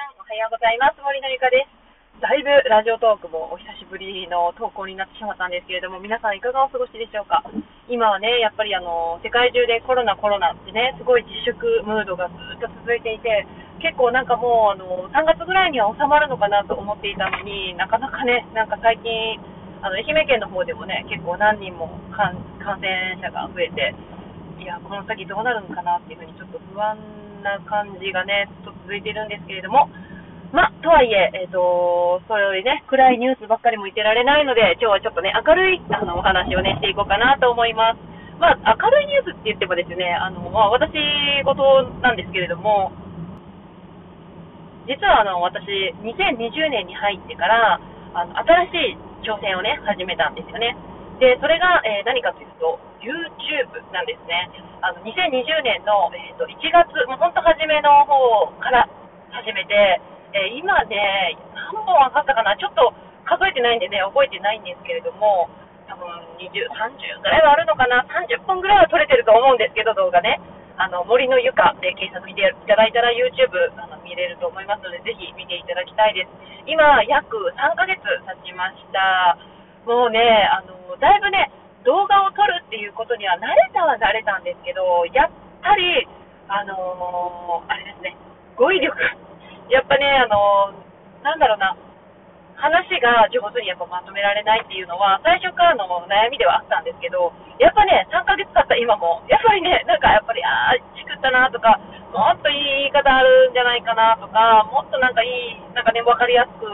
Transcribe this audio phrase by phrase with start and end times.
[0.00, 1.04] さん、おはようございます。
[1.04, 2.24] 森のゆかです。
[2.24, 7.44] だいぶラジオトークもお久しぶりの投稿になってしまったんですけれども、皆さんいかがお過ごしでしょうか？
[7.84, 13.44] 今はね、やっぱりあの、世界中でコロナコロナってね、すごい自粛ムードがずっと続いていて、
[13.84, 19.36] 結構なんかもう、あの、3月ぐらいには収まるのかなと思っていたのになかなかね、なんか最近、
[19.84, 23.92] あの、愛媛県の方でもね、結構何人も感染者が増えて、
[24.60, 26.96] いや、この先どうなるのかなっていうふうにちょっと不安
[27.42, 29.90] な感じがね、ずっと続いてるんですけれども、
[30.52, 37.98] ま、とはいえ、えっ、ー、と、そういうね、暗いニュースばっかりも言ってられないので、今日はちょっとね、明るいあのお話をね、していこうかなと思います。
[38.40, 40.90] まあ、明るいニュースって言ってもですね、あの、まあ、私
[41.44, 41.54] 事
[42.02, 42.90] なんですけれども、
[44.88, 45.62] 実はあの、私、
[46.02, 47.78] 2020年に入ってから、
[48.14, 50.74] あの、新しい挑戦をね、始めたんですよね。
[51.20, 54.48] で、それが、えー、何かというと、YouTube なんですね。
[54.80, 58.88] あの、2020年の、えーと、1月、もう本当初めの方から
[59.28, 60.00] 始めて、
[60.32, 62.96] えー、今ね、何本上がったかな、ちょっと
[63.28, 65.52] 数えてないんでね、覚えてないんですけれども、
[65.84, 66.08] 多分
[66.40, 70.40] 20、30ぐらいはあるのかな、30本ぐらいは撮れてると思うんですけど、動画ね。
[70.80, 76.28] あの、森の床で検索見ていただいたら YouTube あの見れると思いますので、ぜひ見ていただきたいです。
[76.64, 79.36] 今、約3ヶ月経ちました。
[79.86, 80.20] もうね、
[80.52, 81.50] あの、だいぶね、
[81.84, 85.30] 動画を撮るっていうことには慣れたは慣れたんですけど、やっ
[85.62, 86.06] ぱり、
[86.48, 88.16] あのー、あれですね、
[88.56, 88.92] 語彙力。
[89.70, 91.76] やっぱね、あのー、なんだろうな、
[92.60, 101.80] 話が上手にやっぱまとめられないっていうのは、最初からの悩みではあったんですけど、やっぱね、3ヶ月経った今も、やっぱりね、なんかやっぱり、ああ、チクったなとか、
[102.12, 106.68] もっといい言い方あるんじゃないかなとか、もっとなんかいい、なんかね、わかりやすく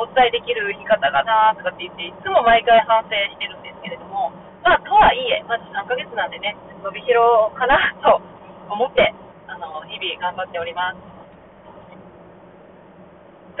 [0.00, 4.32] お伝えできる言い方がなとかって言って、いつも毎回反省してるんですけれども、
[4.64, 8.16] まあ、とはいえ、まず3ヶ月なんでね、伸びしろかなと
[8.72, 9.12] 思って、
[9.44, 11.20] あの、日々頑張っております。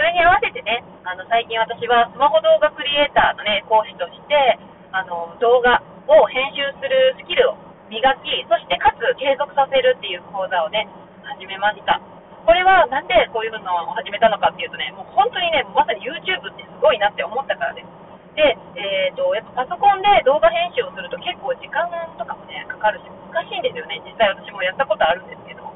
[0.00, 4.56] れに合わせてね、あの、最近私はスマホ動画クリエイターのね、講師として、
[4.96, 7.60] あの、動画を編集するスキルを
[7.92, 10.88] 磨き、そしてかつ継続させるっていう講座をね、
[11.36, 12.00] 始めました。
[12.46, 17.88] これはなんでこういうのを始めたのかっていうとね、もう本当にね、まさに YouTube ってすごいなって思ったからです。
[18.34, 24.00] で、えーと、やっぱパソコンで動画編集をすると結構時間とかもね、かかるし、難しいんですよね。
[24.06, 25.66] 実際私もやったことあるんですけど。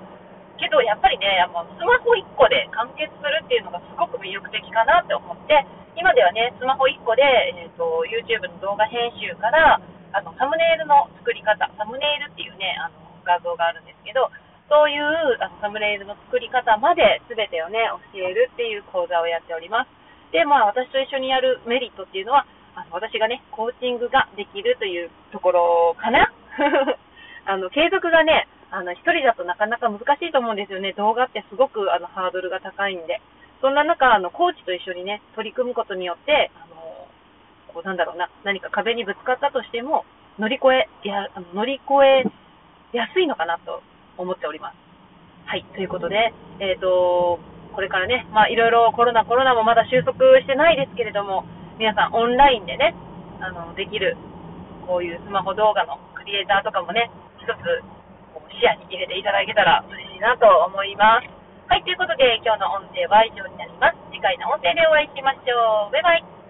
[0.57, 5.67] けど、やっぱりね、やっぱスマホ1個で完結するっていうのがすごく魅力的かなって思って、
[5.99, 9.79] 今ではね、スマホ1個で、えーと、YouTube の動画編集から、
[10.15, 14.31] あのサムネイルの作り方、サムネイルっていうね、あの画像があるんですけど、
[14.69, 15.05] そういう
[15.41, 19.89] あのサムネイルの作り方まで全てをね、教えるっていう講座をやっております。
[20.33, 26.33] で、まあ私と一緒にやるメリットっていうのは、あの私がね、コーチングができるというところかな
[27.47, 30.93] あの、継続がね、あの、一人だとなかなか難しいと思うんですよね。
[30.95, 33.21] 動画ってすごくあのハードルが高いんで。
[33.61, 37.09] そんな中、あの、コーチと一緒にね、取り組むことによって、あの、
[37.73, 40.05] こうなんだろうな、何か壁にぶつかったとしても、
[40.39, 42.25] 乗り越え、や、乗り越え
[42.93, 43.83] やすいのかなと
[44.17, 44.77] 思っております。
[45.47, 47.39] はい、ということで、えっ、ー、と、
[47.75, 51.45] これからね、まあいろいろコロナコロナもまだ収束してないですけれども、
[51.79, 52.95] 皆さんオンラインでね、
[53.41, 54.17] あの、できる、
[54.87, 57.11] こういうスマホ動画のクリエイターとかもね、
[57.43, 57.95] 一つ
[58.55, 61.29] 視野に入れていただけたら嬉しいなと思います。
[61.69, 63.99] はい、ということで今日の音声は以上になります。
[64.13, 65.93] 次回の音声でお会いしましょう。
[65.93, 66.44] バイバイ。